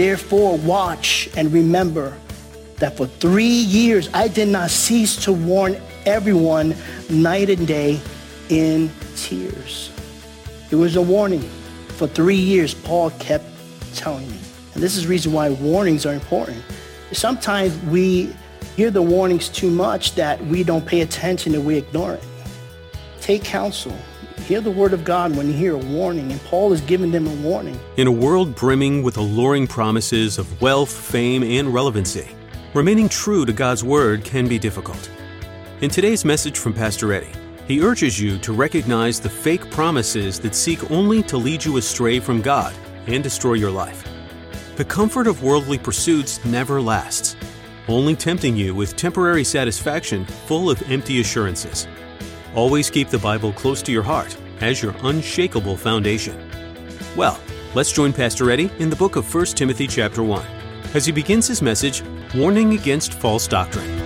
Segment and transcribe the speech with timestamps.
[0.00, 2.16] Therefore, watch and remember
[2.76, 6.74] that for three years I did not cease to warn everyone
[7.10, 8.00] night and day
[8.48, 9.92] in tears.
[10.70, 11.46] It was a warning.
[11.98, 13.44] For three years, Paul kept
[13.94, 14.38] telling me.
[14.72, 16.62] And this is the reason why warnings are important.
[17.12, 18.34] Sometimes we
[18.76, 22.24] hear the warnings too much that we don't pay attention and we ignore it.
[23.20, 23.94] Take counsel.
[24.50, 27.28] Hear the word of God when you hear a warning, and Paul is giving them
[27.28, 27.78] a warning.
[27.98, 32.26] In a world brimming with alluring promises of wealth, fame, and relevancy,
[32.74, 35.08] remaining true to God's word can be difficult.
[35.82, 37.30] In today's message from Pastor Eddie,
[37.68, 42.18] he urges you to recognize the fake promises that seek only to lead you astray
[42.18, 42.74] from God
[43.06, 44.04] and destroy your life.
[44.74, 47.36] The comfort of worldly pursuits never lasts,
[47.86, 51.86] only tempting you with temporary satisfaction full of empty assurances.
[52.54, 56.50] Always keep the Bible close to your heart as your unshakable foundation.
[57.16, 57.38] Well,
[57.74, 60.44] let's join Pastor Eddie in the book of 1 Timothy chapter 1
[60.94, 62.02] as he begins his message,
[62.34, 63.99] Warning Against False Doctrine.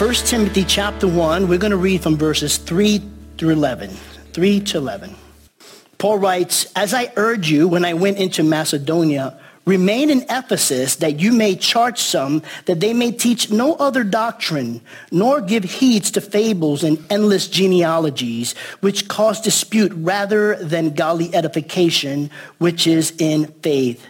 [0.00, 3.02] First Timothy chapter 1, we're going to read from verses 3
[3.36, 3.90] through 11.
[4.32, 5.14] 3 to 11.
[5.98, 11.20] Paul writes, As I urge you when I went into Macedonia, remain in Ephesus that
[11.20, 14.80] you may charge some that they may teach no other doctrine,
[15.12, 22.30] nor give heed to fables and endless genealogies, which cause dispute rather than godly edification,
[22.56, 24.06] which is in faith.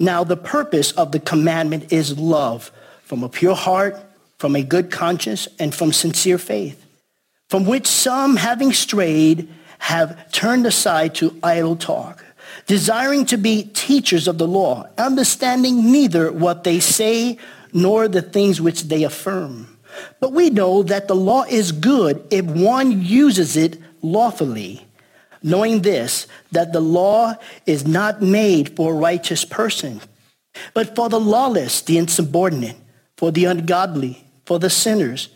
[0.00, 2.72] Now the purpose of the commandment is love
[3.04, 4.02] from a pure heart
[4.38, 6.84] from a good conscience, and from sincere faith,
[7.48, 12.24] from which some, having strayed, have turned aside to idle talk,
[12.66, 17.38] desiring to be teachers of the law, understanding neither what they say
[17.72, 19.76] nor the things which they affirm.
[20.20, 24.86] But we know that the law is good if one uses it lawfully,
[25.42, 27.34] knowing this, that the law
[27.66, 30.00] is not made for a righteous person,
[30.74, 32.76] but for the lawless, the insubordinate,
[33.16, 35.28] for the ungodly, for the sinners,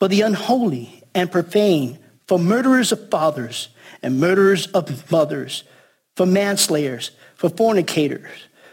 [0.00, 1.96] for the unholy and profane,
[2.26, 3.68] for murderers of fathers
[4.02, 5.62] and murderers of mothers,
[6.16, 8.28] for manslayers, for fornicators,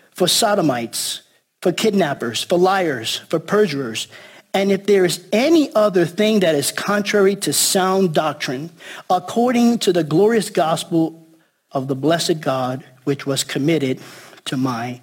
[0.09, 1.21] for sodomites,
[1.61, 4.07] for kidnappers, for liars, for perjurers.
[4.51, 8.71] And if there is any other thing that is contrary to sound doctrine,
[9.11, 11.27] according to the glorious gospel
[11.71, 13.99] of the blessed God, which was committed
[14.45, 15.01] to my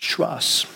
[0.00, 0.66] trust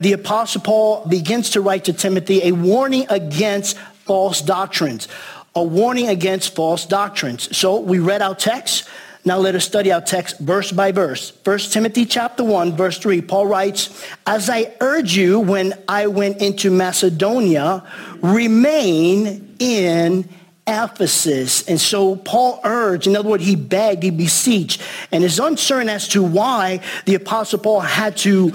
[0.00, 5.08] the Apostle Paul begins to write to Timothy a warning against false doctrines,
[5.56, 7.56] a warning against false doctrines.
[7.56, 8.88] So we read our text.
[9.24, 11.32] Now let us study our text verse by verse.
[11.42, 16.40] 1 Timothy chapter 1, verse 3, Paul writes, As I urge you when I went
[16.40, 17.84] into Macedonia,
[18.22, 20.28] remain in
[20.68, 21.66] Ephesus.
[21.66, 26.06] And so Paul urged, in other words, he begged, he beseeched, and is uncertain as
[26.08, 28.52] to why the apostle Paul had to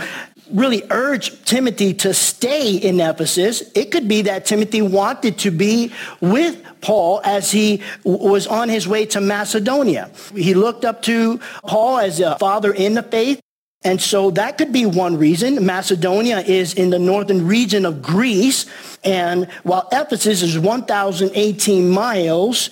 [0.53, 3.63] really urge Timothy to stay in Ephesus.
[3.75, 5.91] It could be that Timothy wanted to be
[6.21, 10.11] with Paul as he was on his way to Macedonia.
[10.35, 13.39] He looked up to Paul as a father in the faith.
[13.85, 15.65] And so that could be one reason.
[15.65, 18.65] Macedonia is in the northern region of Greece.
[19.03, 22.69] And while Ephesus is 1,018 miles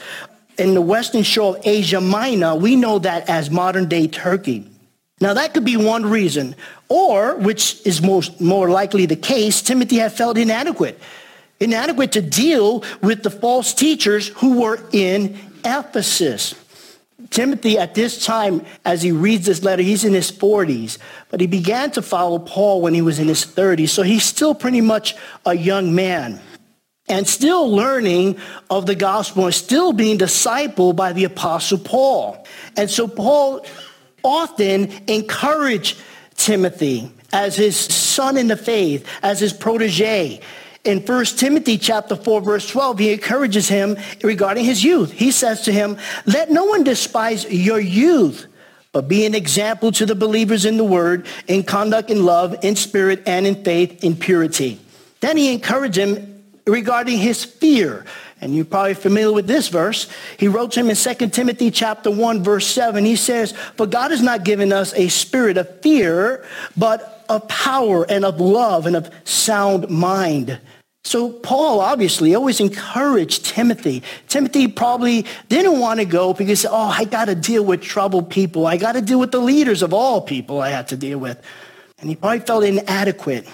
[0.57, 4.70] in the western shore of Asia Minor, we know that as modern day Turkey.
[5.21, 6.55] Now that could be one reason.
[6.89, 10.99] Or, which is most, more likely the case, Timothy had felt inadequate.
[11.59, 16.55] Inadequate to deal with the false teachers who were in Ephesus.
[17.29, 20.97] Timothy, at this time, as he reads this letter, he's in his 40s,
[21.29, 23.89] but he began to follow Paul when he was in his 30s.
[23.89, 25.15] So he's still pretty much
[25.45, 26.41] a young man
[27.07, 28.37] and still learning
[28.69, 32.45] of the gospel and still being discipled by the apostle Paul.
[32.75, 33.65] And so Paul
[34.23, 35.99] often encouraged
[36.35, 40.41] Timothy as his son in the faith, as his protege.
[40.83, 45.11] In 1 Timothy chapter 4 verse 12, he encourages him regarding his youth.
[45.11, 48.47] He says to him, let no one despise your youth,
[48.91, 52.75] but be an example to the believers in the word, in conduct, in love, in
[52.75, 54.79] spirit, and in faith, in purity.
[55.19, 58.05] Then he encouraged him regarding his fear.
[58.41, 60.07] And you're probably familiar with this verse.
[60.37, 63.05] He wrote to him in 2 Timothy chapter 1, verse 7.
[63.05, 66.43] He says, For God has not given us a spirit of fear,
[66.75, 70.59] but of power and of love and of sound mind.
[71.03, 74.03] So Paul obviously always encouraged Timothy.
[74.27, 78.67] Timothy probably didn't want to go because, oh, I got to deal with troubled people.
[78.67, 81.41] I got to deal with the leaders of all people I had to deal with.
[81.99, 83.47] And he probably felt inadequate.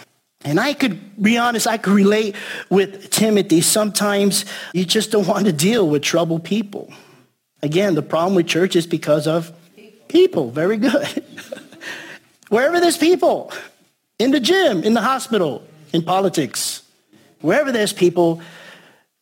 [0.47, 2.35] And I could be honest, I could relate
[2.69, 3.61] with Timothy.
[3.61, 6.91] Sometimes you just don't want to deal with troubled people.
[7.61, 9.51] Again, the problem with church is because of
[10.07, 10.51] people.
[10.51, 11.23] Very good.
[12.49, 13.51] Wherever there's people,
[14.19, 16.83] in the gym, in the hospital, in politics,
[17.41, 18.41] Wherever there's people,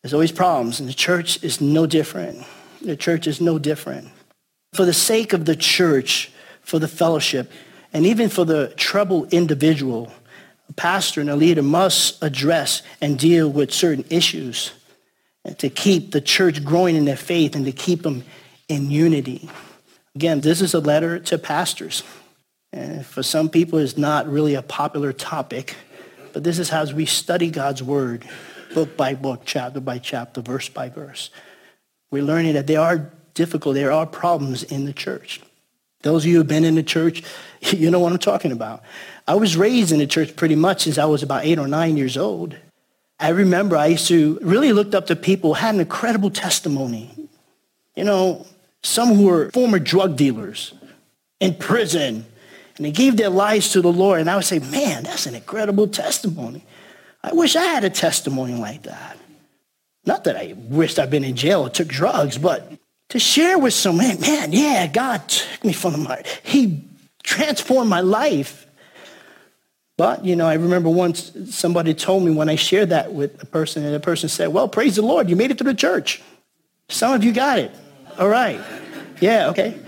[0.02, 0.80] there's always problems.
[0.80, 2.46] And the church is no different.
[2.82, 4.10] The church is no different.
[4.74, 6.32] For the sake of the church,
[6.62, 7.52] for the fellowship,
[7.94, 10.12] and even for the troubled individual,
[10.70, 14.72] a pastor and a leader must address and deal with certain issues
[15.58, 18.24] to keep the church growing in their faith and to keep them
[18.68, 19.50] in unity.
[20.16, 22.04] Again, this is a letter to pastors.
[22.74, 25.76] And for some people, it's not really a popular topic.
[26.34, 28.28] But this is how we study God's word,
[28.74, 31.30] book by book, chapter by chapter, verse by verse.
[32.12, 35.42] We're learning that there are difficult, there are problems in the church.
[36.06, 37.24] Those of you who've been in the church,
[37.62, 38.84] you know what I'm talking about.
[39.28, 41.98] I was raised in the church pretty much since I was about eight or nine
[41.98, 42.56] years old.
[43.20, 47.10] I remember I used to really looked up to people who had an incredible testimony.
[47.96, 48.46] You know,
[48.84, 50.76] some who were former drug dealers
[51.40, 52.26] in prison,
[52.78, 54.20] and they gave their lives to the Lord.
[54.20, 56.64] And I would say, man, that's an incredible testimony.
[57.24, 59.18] I wish I had a testimony like that.
[60.06, 62.72] Not that I wished I'd been in jail or took drugs, but
[63.10, 66.26] to share with someone, man, yeah, God took me from the mud.
[66.44, 66.84] He
[67.24, 68.66] transformed my life.
[69.98, 73.46] But, you know, I remember once somebody told me when I shared that with a
[73.46, 76.22] person, and the person said, well, praise the Lord, you made it through the church.
[76.90, 77.72] Some of you got it.
[78.20, 78.60] All right.
[79.22, 79.80] Yeah, okay.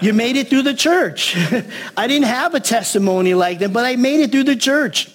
[0.00, 1.36] You made it through the church.
[1.96, 5.10] I didn't have a testimony like that, but I made it through the church.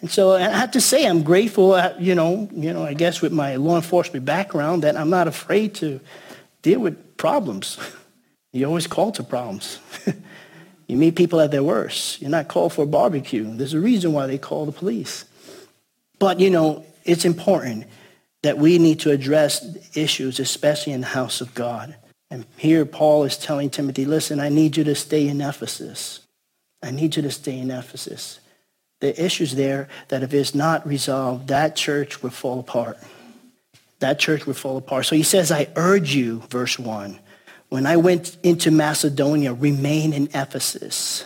[0.00, 3.20] And so I have to say I'm grateful, uh, you know, you know, I guess
[3.20, 6.00] with my law enforcement background that I'm not afraid to
[6.62, 7.78] deal with problems.
[8.52, 9.78] You're always called to problems.
[10.86, 12.20] you meet people at their worst.
[12.22, 13.44] You're not called for a barbecue.
[13.56, 15.24] There's a reason why they call the police.
[16.18, 17.86] But, you know, it's important
[18.42, 19.64] that we need to address
[19.96, 21.96] issues, especially in the house of God.
[22.30, 26.20] And here Paul is telling Timothy, listen, I need you to stay in Ephesus.
[26.82, 28.40] I need you to stay in Ephesus.
[29.00, 32.98] The issue's there that if it's not resolved, that church will fall apart.
[34.00, 35.06] That church will fall apart.
[35.06, 37.18] So he says, I urge you, verse 1,
[37.68, 41.24] when I went into Macedonia, remain in Ephesus,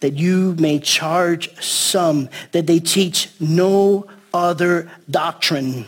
[0.00, 5.86] that you may charge some that they teach no other doctrine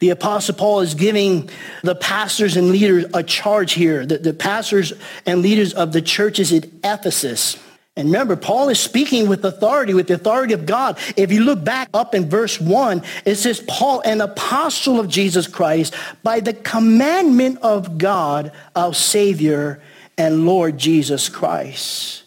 [0.00, 1.50] the Apostle Paul is giving
[1.82, 4.92] the pastors and leaders a charge here, the, the pastors
[5.26, 7.56] and leaders of the churches at Ephesus.
[7.98, 10.96] And remember, Paul is speaking with authority, with the authority of God.
[11.16, 15.48] If you look back up in verse 1, it says, Paul, an apostle of Jesus
[15.48, 19.82] Christ, by the commandment of God, our Savior
[20.16, 22.22] and Lord Jesus Christ.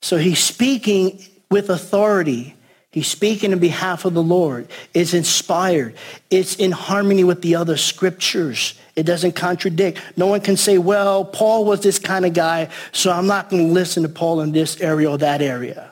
[0.00, 2.56] So he's speaking with authority.
[2.90, 4.66] He's speaking on behalf of the Lord.
[4.92, 5.94] It's inspired.
[6.30, 8.74] It's in harmony with the other scriptures.
[8.94, 10.00] It doesn't contradict.
[10.16, 13.66] No one can say, well, Paul was this kind of guy, so I'm not going
[13.68, 15.90] to listen to Paul in this area or that area.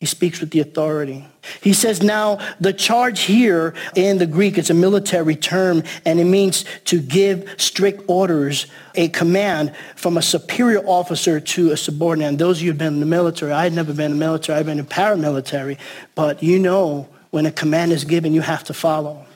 [0.00, 1.26] He speaks with the authority.
[1.60, 6.24] He says now the charge here in the Greek is a military term and it
[6.24, 12.28] means to give strict orders, a command from a superior officer to a subordinate.
[12.28, 14.60] And those of you who've been in the military, I've never been in the military,
[14.60, 15.78] I've been in paramilitary,
[16.14, 19.26] but you know when a command is given, you have to follow.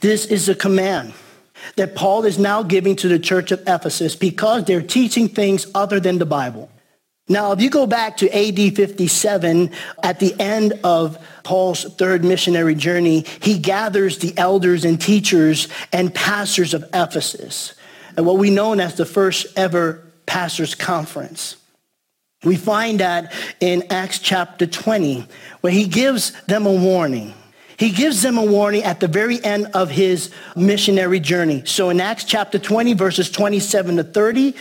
[0.00, 1.14] This is a command
[1.76, 6.00] that Paul is now giving to the church of Ephesus because they're teaching things other
[6.00, 6.70] than the Bible.
[7.28, 9.70] Now, if you go back to AD 57,
[10.02, 16.12] at the end of Paul's third missionary journey, he gathers the elders and teachers and
[16.12, 17.74] pastors of Ephesus
[18.16, 21.56] at what we know as the first ever pastors conference.
[22.42, 25.26] We find that in Acts chapter 20,
[25.60, 27.34] where he gives them a warning.
[27.80, 31.62] He gives them a warning at the very end of his missionary journey.
[31.64, 34.54] So in Acts chapter 20, verses 27 to 30,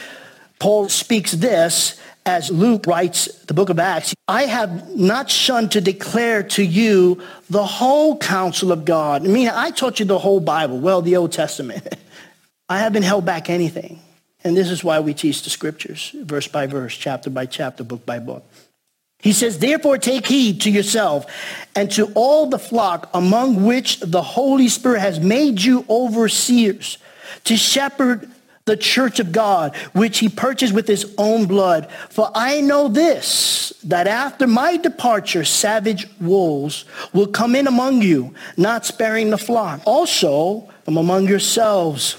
[0.58, 5.82] Paul speaks this as Luke writes the book of Acts, I have not shunned to
[5.82, 9.26] declare to you the whole counsel of God.
[9.26, 11.86] I mean, I taught you the whole Bible, well, the Old Testament.
[12.70, 14.00] I haven't held back anything.
[14.46, 18.06] And this is why we teach the scriptures, verse by verse, chapter by chapter, book
[18.06, 18.46] by book.
[19.22, 21.26] He says, therefore take heed to yourself
[21.76, 26.98] and to all the flock among which the Holy Spirit has made you overseers
[27.44, 28.30] to shepherd
[28.64, 31.92] the church of God, which he purchased with his own blood.
[32.10, 38.34] For I know this, that after my departure, savage wolves will come in among you,
[38.58, 39.82] not sparing the flock.
[39.86, 42.18] Also, from among yourselves,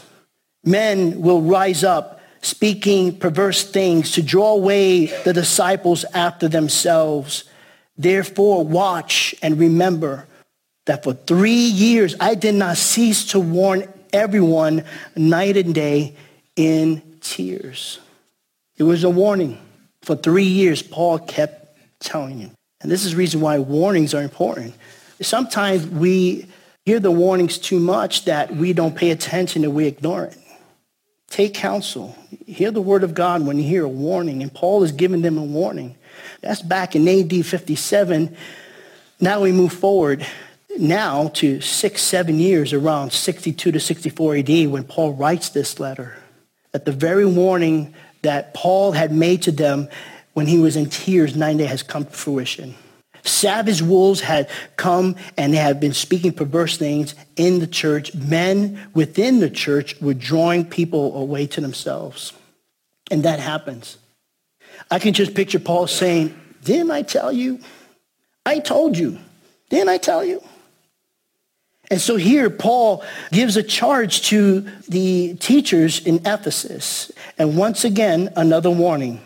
[0.65, 7.45] men will rise up speaking perverse things to draw away the disciples after themselves.
[7.97, 10.27] Therefore, watch and remember
[10.87, 16.17] that for three years I did not cease to warn everyone night and day
[16.57, 18.01] in tears.
[18.77, 19.59] It was a warning.
[20.03, 22.51] For three years, Paul kept telling you.
[22.81, 24.75] And this is the reason why warnings are important.
[25.21, 26.47] Sometimes we
[26.87, 30.39] hear the warnings too much that we don't pay attention and we ignore it.
[31.31, 32.17] Take counsel.
[32.47, 34.43] Hear the word of God when you hear a warning.
[34.43, 35.97] And Paul is giving them a warning.
[36.41, 38.37] That's back in AD 57.
[39.21, 40.27] Now we move forward
[40.77, 46.17] now to six, seven years around 62 to 64 AD when Paul writes this letter.
[46.73, 49.89] That the very warning that Paul had made to them
[50.35, 52.75] when he was in tears nine days has come to fruition.
[53.25, 58.15] Savage wolves had come and they had been speaking perverse things in the church.
[58.15, 62.33] Men within the church were drawing people away to themselves.
[63.11, 63.99] And that happens.
[64.91, 66.35] I can just picture Paul saying,
[66.65, 67.61] didn't I tell you?
[68.47, 69.19] I told you.
[69.69, 70.43] Didn't I tell you?
[71.91, 77.11] And so here Paul gives a charge to the teachers in Ephesus.
[77.37, 79.21] And once again, another warning.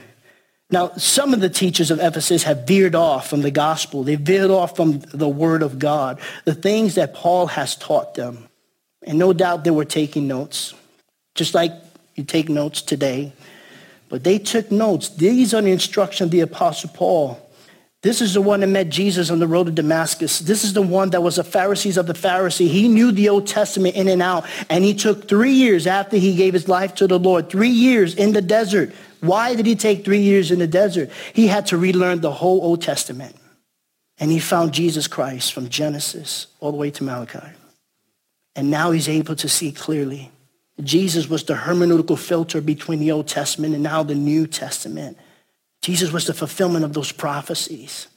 [0.75, 4.03] Now, some of the teachers of Ephesus have veered off from the gospel.
[4.03, 8.49] They veered off from the word of God, the things that Paul has taught them.
[9.07, 10.75] And no doubt they were taking notes,
[11.37, 11.71] just like
[12.17, 13.33] you take notes today.
[14.09, 15.11] But they took notes.
[15.11, 17.41] These are the instructions of the Apostle Paul.
[18.03, 20.41] This is the one that met Jesus on the road to Damascus.
[20.41, 22.69] This is the one that was a Pharisees of the Pharisee.
[22.69, 24.45] He knew the Old Testament in and out.
[24.69, 28.17] And he took three years after he gave his life to the Lord, three years
[28.17, 28.93] in the desert.
[29.25, 31.11] Why did he take three years in the desert?
[31.33, 33.37] He had to relearn the whole Old Testament.
[34.19, 37.49] And he found Jesus Christ from Genesis all the way to Malachi.
[38.55, 40.31] And now he's able to see clearly.
[40.83, 45.19] Jesus was the hermeneutical filter between the Old Testament and now the New Testament.
[45.83, 48.09] Jesus was the fulfillment of those prophecies.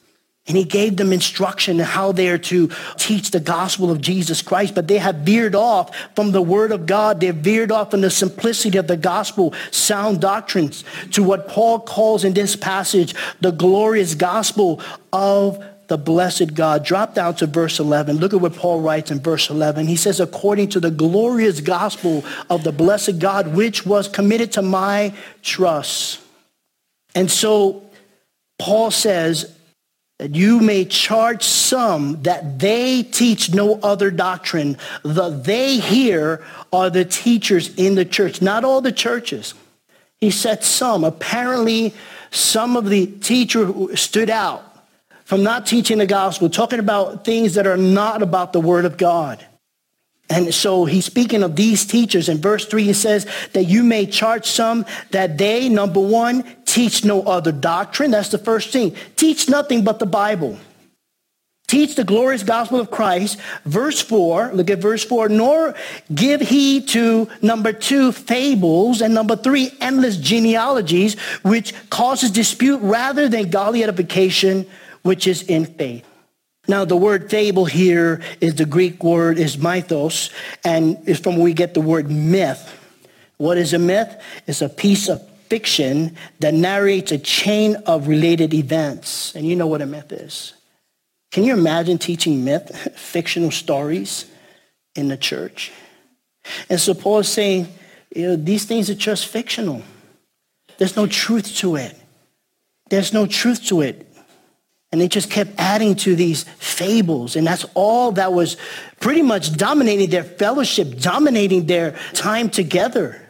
[0.48, 4.42] And he gave them instruction on how they are to teach the gospel of Jesus
[4.42, 7.20] Christ, but they have veered off from the word of God.
[7.20, 12.24] They've veered off from the simplicity of the gospel, sound doctrines, to what Paul calls
[12.24, 16.86] in this passage the glorious gospel of the blessed God.
[16.86, 18.18] Drop down to verse 11.
[18.18, 19.88] Look at what Paul writes in verse 11.
[19.88, 24.62] He says, according to the glorious gospel of the blessed God, which was committed to
[24.62, 25.14] my
[25.44, 26.22] trust.
[27.16, 27.84] And so
[28.60, 29.57] Paul says
[30.20, 34.78] that you may charge some that they teach no other doctrine.
[35.04, 36.44] The they here
[36.74, 39.54] are the teachers in the church, not all the churches.
[40.20, 41.04] He said some.
[41.04, 41.94] Apparently,
[42.32, 44.64] some of the teachers stood out
[45.24, 48.98] from not teaching the gospel, talking about things that are not about the word of
[48.98, 49.46] God.
[50.30, 52.28] And so he's speaking of these teachers.
[52.28, 57.06] In verse 3, he says that you may charge some that they, number one, teach
[57.06, 58.12] no other doctrine.
[58.12, 58.96] That's the first thing.
[59.16, 60.58] Teach nothing but the Bible.
[61.68, 63.38] Teach the glorious gospel of Christ.
[63.66, 65.76] Verse 4, look at verse 4, nor
[66.14, 73.28] give heed to, number two, fables, and number three, endless genealogies, which causes dispute rather
[73.28, 74.66] than godly edification,
[75.02, 76.07] which is in faith.
[76.68, 80.30] Now, the word fable here is the Greek word is mythos,
[80.64, 82.74] and is from where we get the word myth.
[83.38, 84.22] What is a myth?
[84.48, 89.34] It's a piece of fiction that narrates a chain of related events.
[89.36, 90.54] And you know what a myth is.
[91.32, 94.26] Can you imagine teaching myth, fictional stories
[94.96, 95.72] in the church?
[96.70, 97.68] And so Paul is saying,
[98.16, 99.84] you know, these things are just fictional.
[100.78, 101.96] There's no truth to it.
[102.90, 104.07] There's no truth to it.
[104.92, 107.36] And they just kept adding to these fables.
[107.36, 108.56] And that's all that was
[109.00, 113.22] pretty much dominating their fellowship, dominating their time together.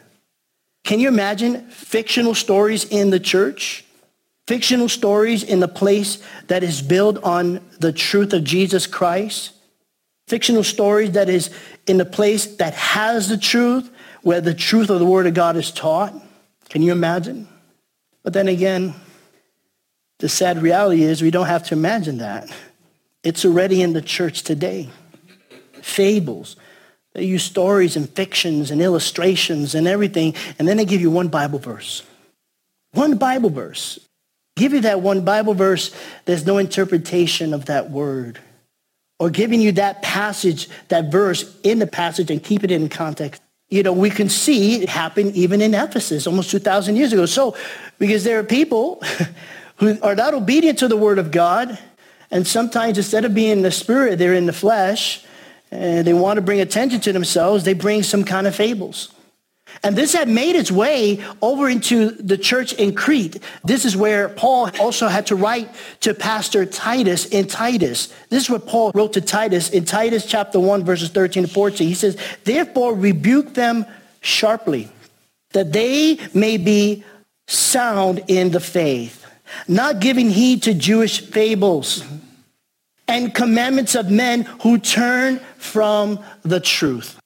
[0.84, 3.84] Can you imagine fictional stories in the church?
[4.48, 9.52] Fictional stories in the place that is built on the truth of Jesus Christ?
[10.28, 11.50] Fictional stories that is
[11.88, 13.90] in the place that has the truth,
[14.22, 16.14] where the truth of the Word of God is taught?
[16.70, 17.48] Can you imagine?
[18.24, 18.94] But then again,
[20.20, 22.50] the sad reality is we don't have to imagine that.
[23.24, 24.90] It's already in the church today.
[25.82, 26.56] Fables.
[27.14, 31.28] They use stories and fictions and illustrations and everything, and then they give you one
[31.28, 32.04] Bible verse.
[32.94, 34.00] One Bible verse.
[34.56, 35.96] Give you that one Bible verse,
[36.26, 38.40] there's no interpretation of that word.
[39.20, 43.42] Or giving you that passage, that verse in the passage and keep it in context.
[43.70, 47.26] You know, we can see it happen even in Ephesus almost 2,000 years ago.
[47.26, 47.56] So,
[48.00, 49.02] because there are people
[49.78, 51.78] who are not obedient to the word of God,
[52.30, 55.24] and sometimes instead of being in the spirit, they're in the flesh,
[55.72, 59.14] and they want to bring attention to themselves, they bring some kind of fables.
[59.84, 63.38] And this had made its way over into the church in Crete.
[63.64, 65.70] This is where Paul also had to write
[66.02, 68.14] to Pastor Titus in Titus.
[68.30, 71.88] This is what Paul wrote to Titus in Titus chapter 1, verses 13 to 14.
[71.88, 73.86] He says, Therefore rebuke them
[74.22, 74.90] sharply,
[75.52, 77.04] that they may be
[77.48, 79.26] sound in the faith,
[79.68, 82.04] not giving heed to Jewish fables
[83.08, 87.20] and commandments of men who turn from the truth.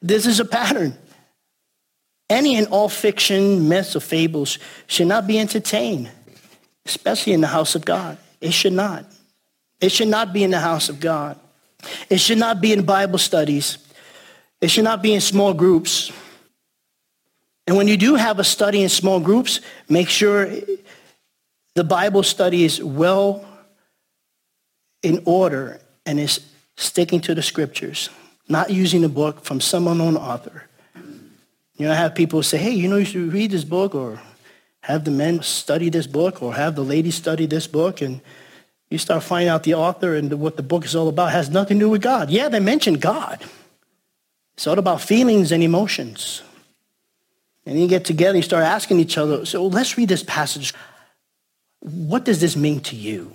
[0.00, 0.96] This is a pattern.
[2.30, 6.10] Any and all fiction, myths, or fables should not be entertained,
[6.86, 8.16] especially in the house of God.
[8.40, 9.04] It should not.
[9.80, 11.38] It should not be in the house of God.
[12.08, 13.78] It should not be in Bible studies.
[14.60, 16.10] It should not be in small groups.
[17.66, 20.50] And when you do have a study in small groups, make sure
[21.74, 23.44] the Bible study is well
[25.02, 26.40] in order and is
[26.76, 28.10] sticking to the scriptures,
[28.48, 30.64] not using a book from some unknown author.
[31.76, 34.20] You know, I have people say, hey, you know, you should read this book or
[34.82, 38.20] have the men study this book or have the ladies study this book and
[38.90, 41.50] you start finding out the author and what the book is all about it has
[41.50, 42.30] nothing to do with God.
[42.30, 43.42] Yeah, they mention God.
[44.54, 46.42] It's all about feelings and emotions.
[47.66, 50.74] And you get together and you start asking each other, so let's read this passage.
[51.84, 53.32] What does this mean to you?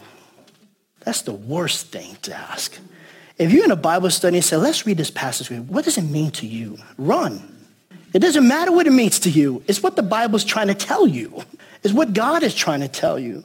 [1.01, 2.77] That's the worst thing to ask.
[3.37, 6.03] If you're in a Bible study and say, let's read this passage, what does it
[6.03, 6.77] mean to you?
[6.97, 7.57] Run.
[8.11, 9.63] It doesn't matter what it means to you.
[9.67, 11.43] It's what the Bible's trying to tell you.
[11.83, 13.43] It's what God is trying to tell you.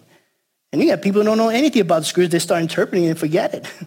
[0.72, 3.10] And you got people who don't know anything about the scriptures, they start interpreting it
[3.10, 3.70] and forget it.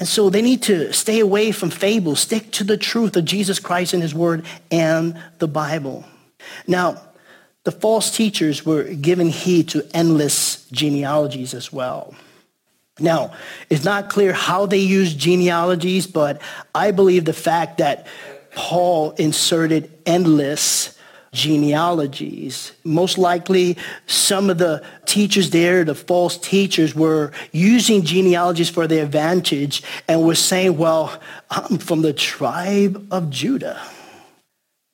[0.00, 3.58] And so they need to stay away from fables, stick to the truth of Jesus
[3.58, 6.06] Christ and his word and the Bible.
[6.66, 7.02] Now,
[7.64, 12.14] the false teachers were given heed to endless genealogies as well.
[12.98, 13.32] Now,
[13.70, 16.40] it's not clear how they used genealogies, but
[16.74, 18.06] I believe the fact that
[18.54, 20.98] Paul inserted endless
[21.32, 22.72] genealogies.
[22.82, 29.04] Most likely, some of the teachers there, the false teachers, were using genealogies for their
[29.04, 31.20] advantage and were saying, well,
[31.50, 33.80] I'm from the tribe of Judah.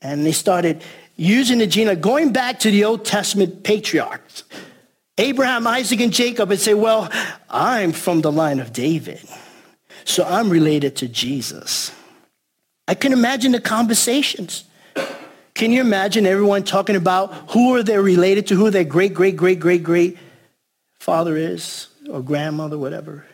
[0.02, 0.82] And they started
[1.16, 4.44] using the genealogy, going back to the Old Testament patriarchs,
[5.18, 7.10] Abraham, Isaac, and Jacob, and say, well,
[7.48, 9.20] I'm from the line of David.
[10.04, 11.90] So I'm related to Jesus.
[12.86, 14.64] I can imagine the conversations.
[15.54, 19.36] Can you imagine everyone talking about who are they related to, who their great, great,
[19.36, 20.18] great, great, great
[20.98, 23.24] father is, or grandmother, whatever.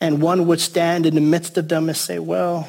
[0.00, 2.68] And one would stand in the midst of them and say, well,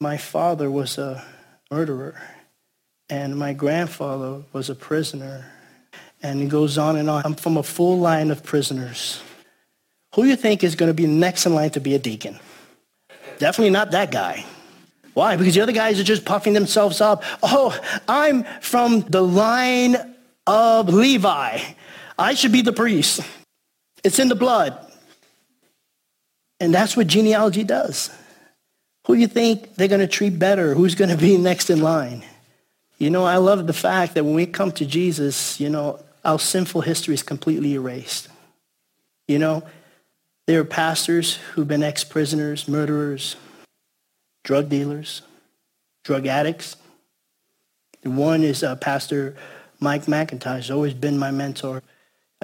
[0.00, 1.22] my father was a
[1.70, 2.20] murderer,
[3.10, 5.44] and my grandfather was a prisoner.
[6.22, 7.22] And it goes on and on.
[7.24, 9.22] I'm from a full line of prisoners.
[10.14, 12.38] Who you think is going to be next in line to be a deacon?
[13.38, 14.44] Definitely not that guy.
[15.14, 15.36] Why?
[15.36, 17.24] Because the other guys are just puffing themselves up.
[17.42, 19.96] Oh, I'm from the line
[20.46, 21.60] of Levi.
[22.18, 23.20] I should be the priest.
[24.04, 24.78] It's in the blood.
[26.60, 28.10] And that's what genealogy does.
[29.06, 30.74] Who you think they're going to treat better?
[30.74, 32.24] Who's going to be next in line?
[33.00, 36.38] You know, I love the fact that when we come to Jesus, you know, our
[36.38, 38.28] sinful history is completely erased.
[39.26, 39.62] You know,
[40.46, 43.36] there are pastors who've been ex-prisoners, murderers,
[44.44, 45.22] drug dealers,
[46.04, 46.76] drug addicts.
[48.02, 49.34] The one is uh, Pastor
[49.80, 51.82] Mike MacIntosh, He's always been my mentor.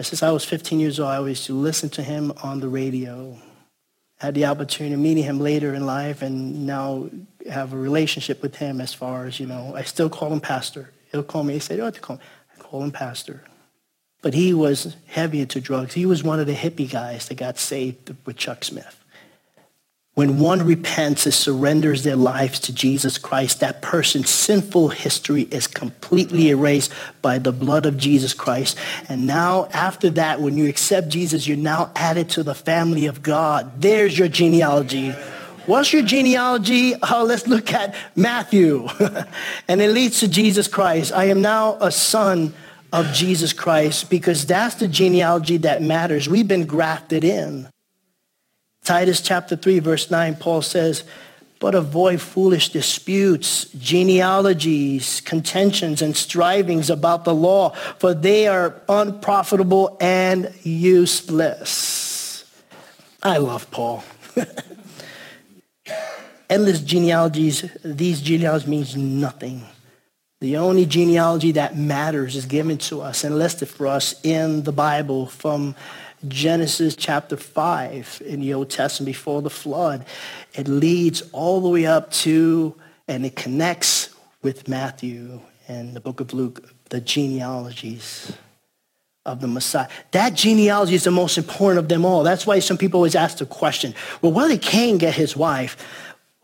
[0.01, 2.69] Since I was 15 years old, I always used to listen to him on the
[2.69, 3.37] radio.
[4.23, 7.11] I had the opportunity of meeting him later in life and now
[7.51, 10.91] have a relationship with him as far as, you know, I still call him pastor.
[11.13, 12.23] He'll call me, he said, "You oh, to call me.
[12.55, 13.43] I call him pastor.
[14.23, 15.95] But he was heavy into drugs.
[15.95, 19.03] He was one of the hippie guys that got saved with Chuck Smith.
[20.15, 25.67] When one repents and surrenders their lives to Jesus Christ, that person's sinful history is
[25.67, 28.79] completely erased by the blood of Jesus Christ.
[29.11, 33.23] And now after that, when you accept Jesus, you're now added to the family of
[33.23, 33.83] God.
[33.83, 35.15] There's your genealogy.
[35.67, 36.95] What's your genealogy?
[37.11, 38.89] Oh, let's look at Matthew.
[39.69, 41.13] and it leads to Jesus Christ.
[41.13, 42.55] I am now a son
[42.93, 46.29] of Jesus Christ because that's the genealogy that matters.
[46.29, 47.69] We've been grafted in.
[48.85, 51.03] Titus chapter 3, verse 9, Paul says,
[51.59, 59.97] but avoid foolish disputes, genealogies, contentions, and strivings about the law, for they are unprofitable
[60.01, 62.45] and useless.
[63.23, 64.05] I love Paul.
[66.49, 69.64] Endless genealogies, these genealogies means nothing.
[70.40, 74.72] The only genealogy that matters is given to us and listed for us in the
[74.72, 75.75] Bible from
[76.29, 80.05] Genesis chapter 5 in the Old Testament before the flood.
[80.55, 82.75] It leads all the way up to,
[83.09, 88.33] and it connects with Matthew and the book of Luke, the genealogies
[89.27, 89.89] of the Messiah.
[90.12, 92.23] That genealogy is the most important of them all.
[92.23, 95.77] That's why some people always ask the question, well, where did Cain get his wife?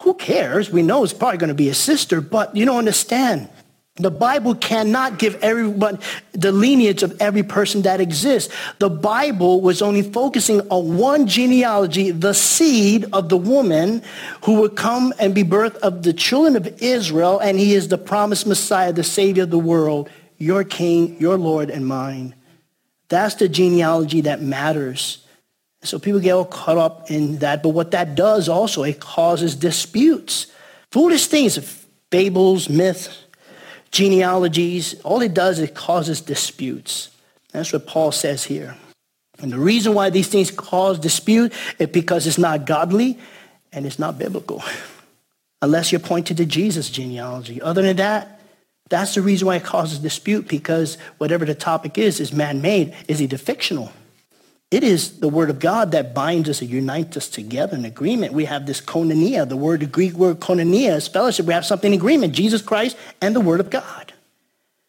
[0.02, 0.68] Who cares?
[0.70, 3.48] We know it's probably going to be his sister, but you don't understand.
[3.96, 5.98] The Bible cannot give everyone
[6.32, 8.52] the lineage of every person that exists.
[8.78, 14.02] The Bible was only focusing on one genealogy, the seed of the woman
[14.44, 17.98] who would come and be birth of the children of Israel, and he is the
[17.98, 22.34] promised Messiah, the Savior of the world, your King, your Lord, and mine.
[23.12, 25.18] That's the genealogy that matters.
[25.82, 27.62] So people get all caught up in that.
[27.62, 30.46] But what that does also, it causes disputes.
[30.90, 31.58] Foolish things,
[32.10, 33.24] fables, myths,
[33.90, 37.10] genealogies, all it does it causes disputes.
[37.52, 38.78] That's what Paul says here.
[39.40, 43.18] And the reason why these things cause dispute is because it's not godly
[43.74, 44.64] and it's not biblical.
[45.60, 47.60] Unless you're pointed to Jesus' genealogy.
[47.60, 48.40] Other than that,
[48.92, 52.94] that's the reason why it causes dispute because whatever the topic is, is man-made.
[53.08, 53.90] Is either fictional
[54.72, 58.32] it is the word of God that binds us and unites us together in agreement.
[58.32, 61.44] We have this koinonia, the word, the Greek word koinonia is fellowship.
[61.44, 64.14] We have something in agreement, Jesus Christ and the word of God.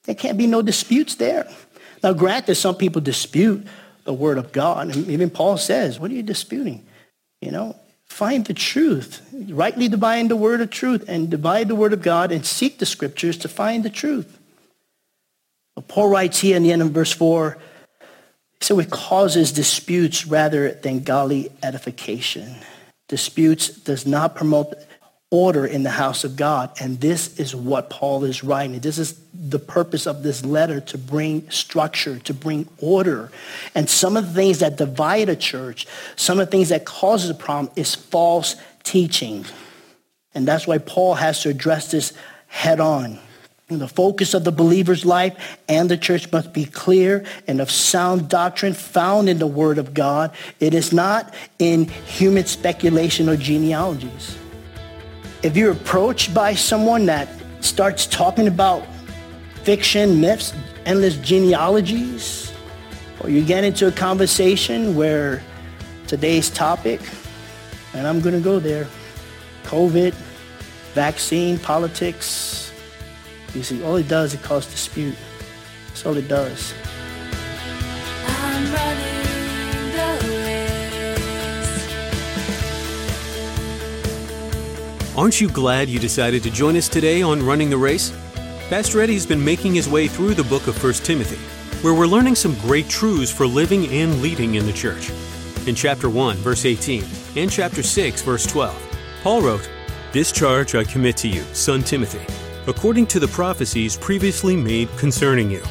[0.06, 1.50] There can't be no disputes there.
[2.02, 3.68] Now, granted, some people dispute
[4.06, 4.96] the word of God.
[4.96, 6.86] And even Paul says, what are you disputing?
[7.42, 7.76] You know,
[8.14, 9.28] find the truth.
[9.34, 12.86] Rightly divide the word of truth and divide the word of God and seek the
[12.86, 14.40] scriptures to find the truth.
[15.76, 17.58] But Paul writes here in the end of verse 4,
[18.62, 22.56] so it causes disputes rather than godly edification.
[23.10, 24.74] Disputes does not promote
[25.34, 26.70] order in the house of God.
[26.80, 28.80] And this is what Paul is writing.
[28.80, 33.32] This is the purpose of this letter to bring structure, to bring order.
[33.74, 37.32] And some of the things that divide a church, some of the things that causes
[37.32, 39.44] a problem is false teaching.
[40.36, 42.14] And that's why Paul has to address this
[42.46, 43.18] head on.
[43.70, 48.30] The focus of the believer's life and the church must be clear and of sound
[48.30, 50.32] doctrine found in the Word of God.
[50.60, 54.38] It is not in human speculation or genealogies.
[55.44, 57.28] If you're approached by someone that
[57.60, 58.88] starts talking about
[59.64, 60.54] fiction, myths,
[60.86, 62.54] endless genealogies,
[63.20, 65.44] or you get into a conversation where
[66.08, 67.02] today's topic,
[67.94, 68.88] and I'm going to go there,
[69.64, 70.14] COVID,
[70.94, 72.72] vaccine, politics,
[73.54, 75.16] you see, all it does, it causes dispute.
[75.90, 76.74] That's all it does.
[85.16, 88.12] Aren't you glad you decided to join us today on Running the Race?
[88.70, 91.38] Pastor Eddie has been making his way through the book of 1 Timothy,
[91.84, 95.12] where we're learning some great truths for living and leading in the church.
[95.68, 99.70] In chapter 1, verse 18, and chapter 6, verse 12, Paul wrote,
[100.12, 102.26] This charge I commit to you, son Timothy
[102.68, 105.62] according to the prophecies previously made concerning you,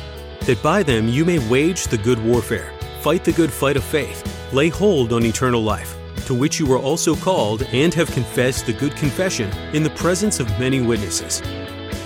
[0.40, 4.22] that by them you may wage the good warfare, fight the good fight of faith,
[4.52, 8.72] lay hold on eternal life, to which you were also called and have confessed the
[8.72, 11.42] good confession in the presence of many witnesses.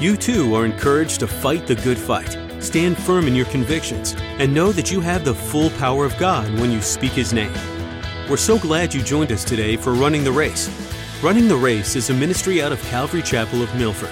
[0.01, 4.53] You too are encouraged to fight the good fight, stand firm in your convictions, and
[4.53, 7.53] know that you have the full power of God when you speak His name.
[8.29, 10.69] We're so glad you joined us today for Running the Race.
[11.23, 14.11] Running the Race is a ministry out of Calvary Chapel of Milford.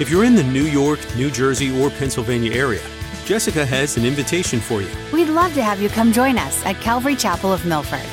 [0.00, 2.82] If you're in the New York, New Jersey, or Pennsylvania area,
[3.24, 4.90] Jessica has an invitation for you.
[5.12, 8.06] We'd love to have you come join us at Calvary Chapel of Milford.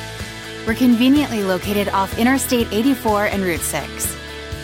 [0.66, 4.06] We're conveniently located off Interstate 84 and Route 6.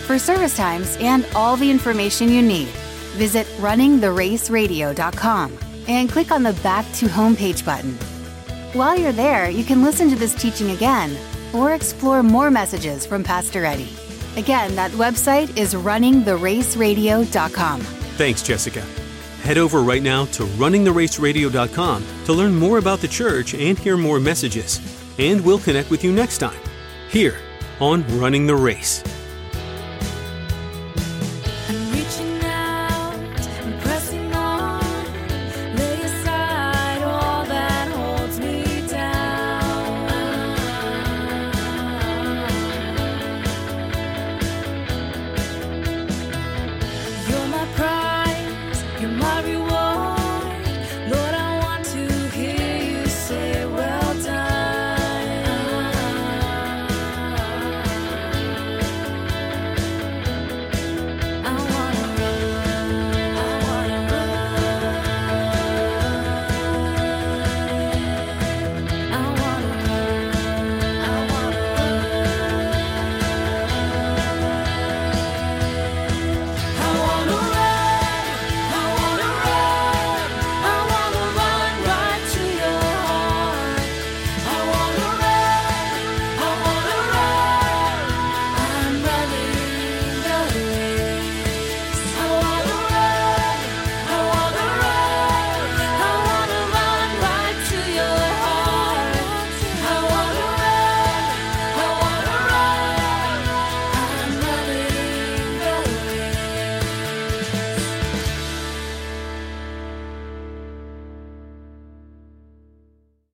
[0.06, 2.68] For service times and all the information you need,
[3.16, 5.58] visit runningtheraceradio.com
[5.88, 7.94] and click on the Back to Homepage button.
[8.74, 11.16] While you're there, you can listen to this teaching again
[11.52, 13.92] or explore more messages from Pastor Eddie.
[14.36, 17.80] Again, that website is runningtheraceradio.com.
[17.80, 18.82] Thanks, Jessica.
[19.42, 24.20] Head over right now to runningtheraceradio.com to learn more about the church and hear more
[24.20, 24.97] messages.
[25.18, 26.60] And we'll connect with you next time,
[27.08, 27.36] here
[27.80, 29.02] on Running the Race.